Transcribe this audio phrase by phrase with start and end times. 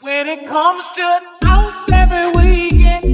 [0.00, 3.04] When it comes to house every weekend.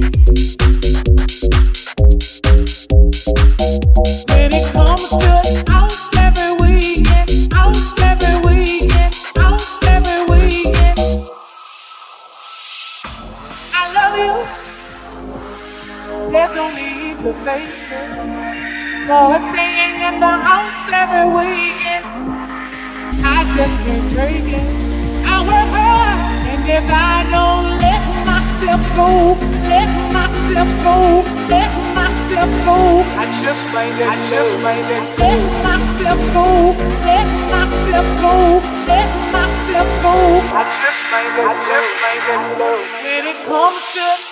[4.29, 10.99] When it comes to house every weekend, house every weekend, house every weekend.
[13.73, 14.33] I love you.
[16.31, 19.07] There's no need to fake it.
[19.07, 21.90] No, it's staying in the house every weekend.
[23.23, 24.65] I just can't take it.
[25.25, 26.17] I work hard,
[26.49, 29.37] and if I don't let myself go,
[29.69, 32.77] let myself go, let myself go,
[33.17, 35.05] I just might let I just might let.
[35.19, 36.47] Let myself go,
[37.05, 38.35] let myself go,
[38.89, 40.15] let myself go.
[40.53, 42.41] I just might let I just might let.
[43.05, 44.30] When it comes to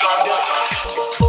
[0.00, 1.27] misconduct.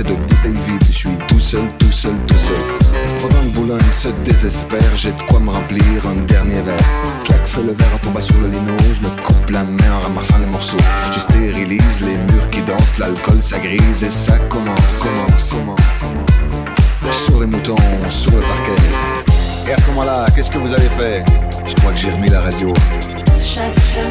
[0.00, 0.84] c'est de bouteilles vides.
[0.86, 2.56] Je suis tout seul, tout seul, tout seul.
[3.20, 4.96] Pendant le boulogne se désespère.
[4.96, 6.78] J'ai de quoi me remplir un dernier verre.
[7.24, 8.72] Claque, feu le verre en tombant sur le lino.
[8.94, 10.78] Je me coupe la main en ramassant les morceaux.
[11.14, 12.98] Je stérilise les murs qui dansent.
[12.98, 14.98] L'alcool, ça grise et ça commence.
[14.98, 15.80] Commence, commence.
[17.24, 17.76] Sur les moutons,
[18.10, 19.68] sur le parquet.
[19.68, 21.24] Et à ce moment-là, qu'est-ce que vous avez fait
[21.66, 22.72] Je crois que j'ai remis la radio.
[23.42, 24.10] Chacun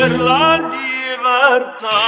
[0.00, 1.98] per la libertà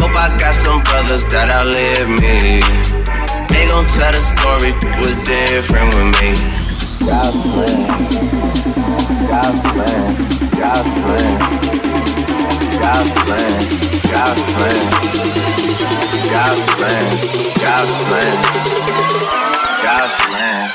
[0.00, 2.64] Hope I got some brothers that outlive me.
[3.52, 6.32] They gon' tell the story was different with me.
[7.04, 7.84] God plan,
[9.28, 10.08] God plan,
[10.56, 11.32] God plan,
[12.80, 13.56] God plan,
[14.08, 14.82] God plan,
[16.32, 17.06] God plan,
[17.60, 18.36] God plan,
[19.84, 20.70] God plan.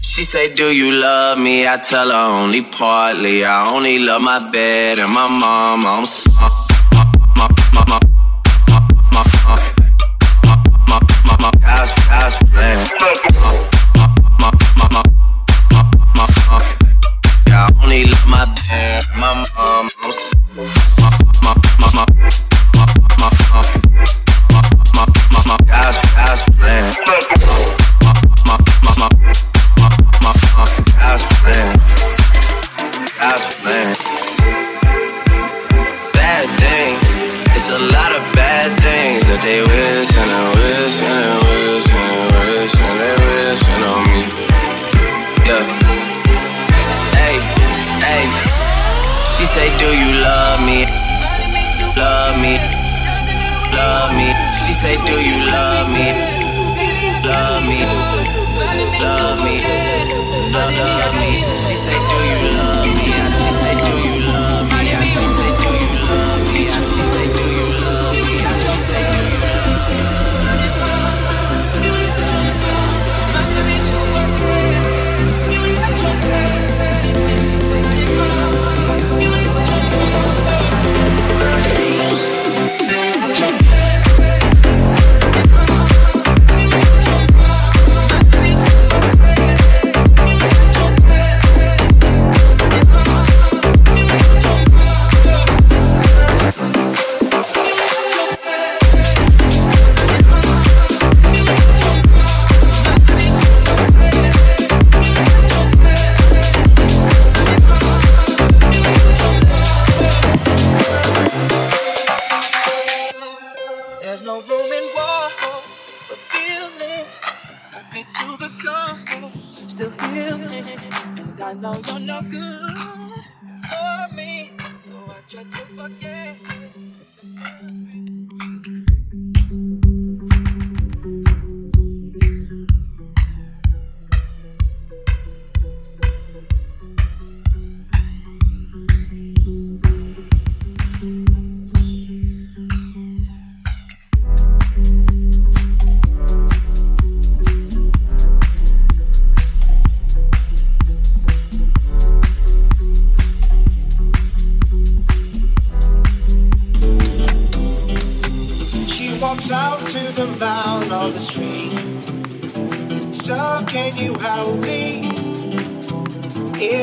[0.00, 1.68] She say, Do you love me?
[1.68, 3.44] I tell her only partly.
[3.44, 5.84] I only love my bed and my mom.
[5.84, 6.65] I'm sorry.
[11.76, 13.75] I was, I playing.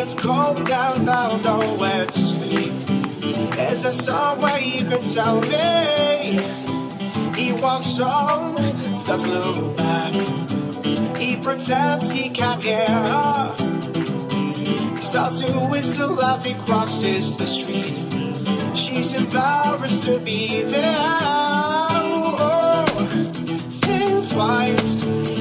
[0.05, 2.73] It's cold down, now nowhere to sleep.
[3.71, 6.43] Is there somewhere you can tell me?
[7.37, 8.53] He walks on,
[9.05, 10.13] doesn't look back.
[11.15, 13.55] He pretends he can't hear her.
[14.97, 17.95] He starts to whistle as he crosses the street.
[18.75, 20.97] She's embarrassed to be there.
[20.99, 22.85] Oh, oh.
[23.79, 25.32] think twice.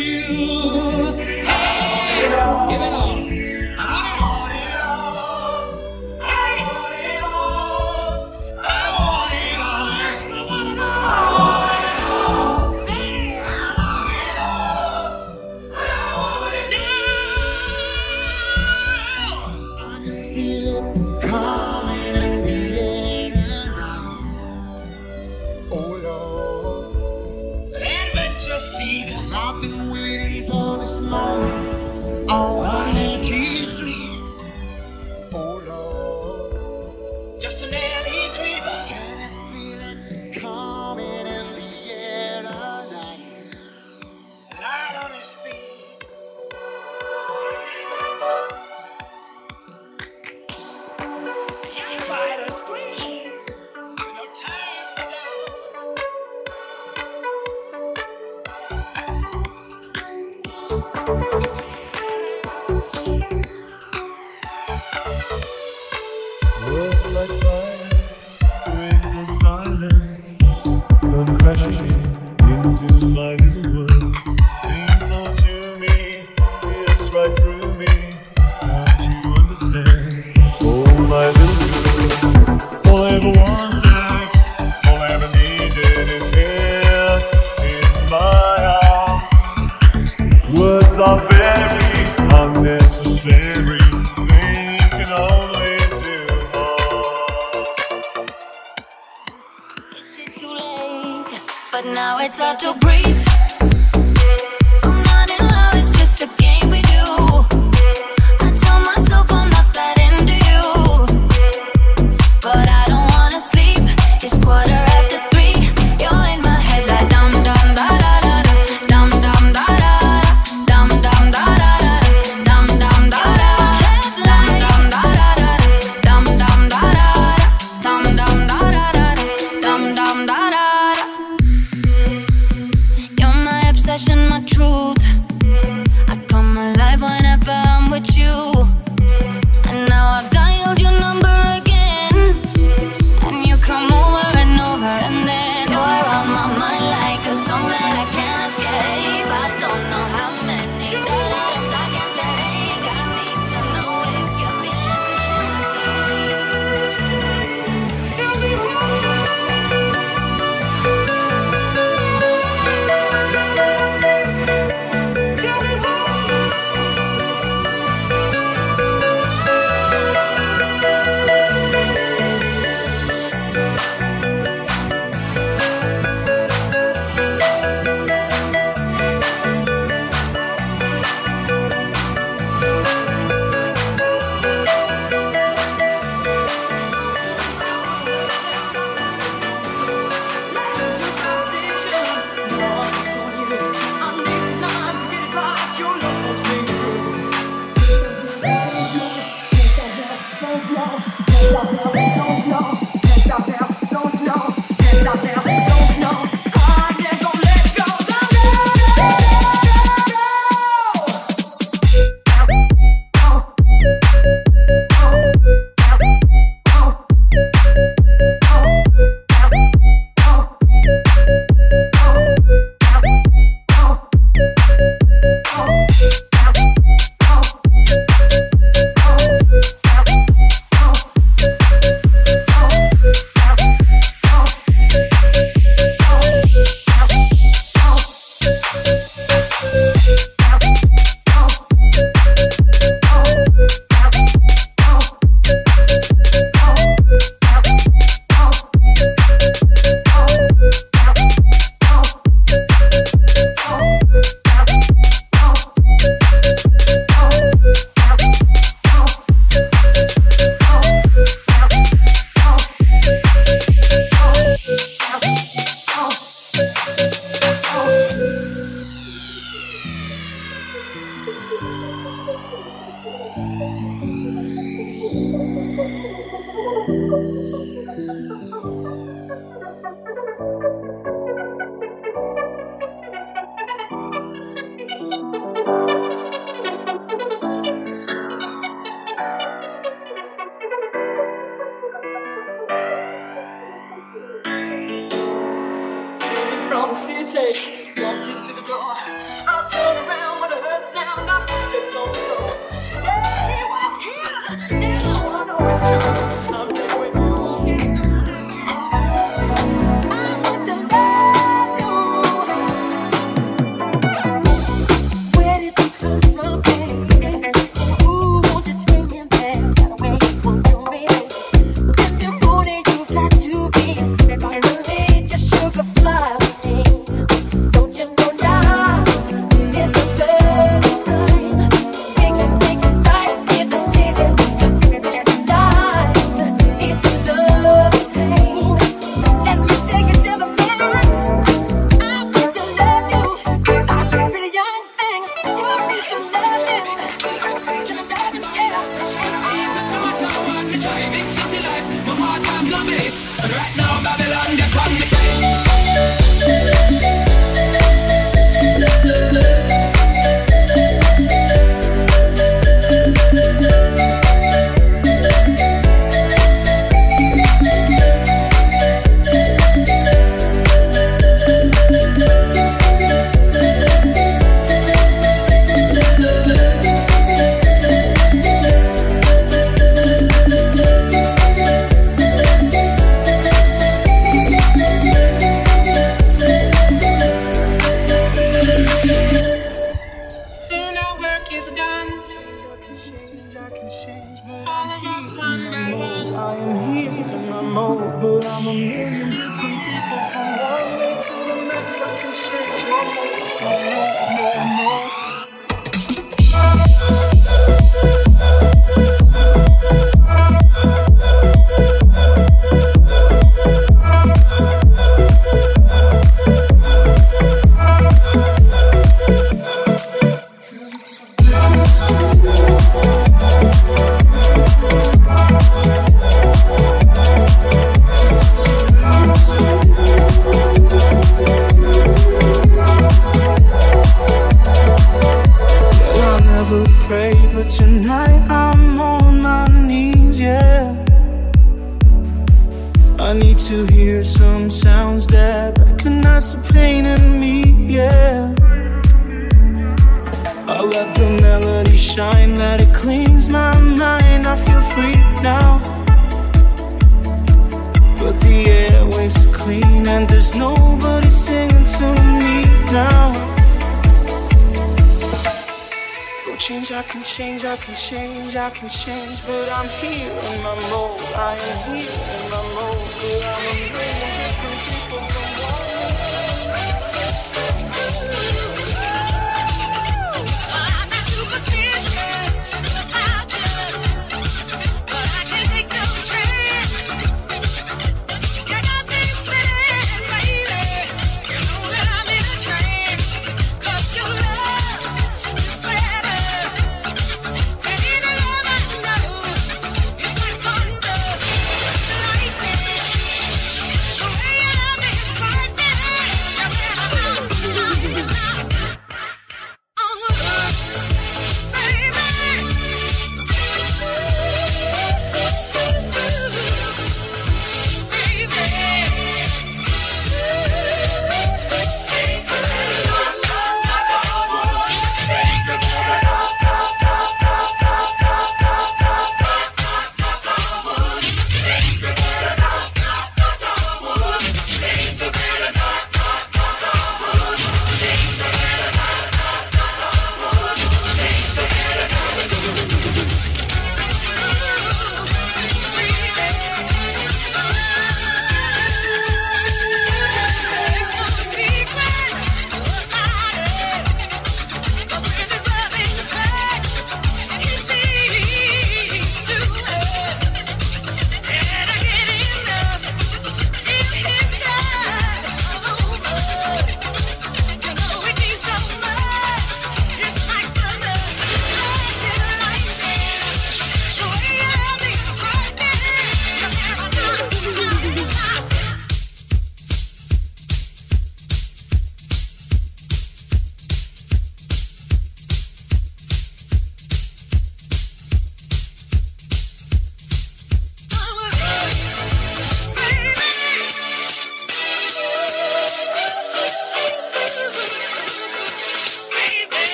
[0.00, 1.59] You.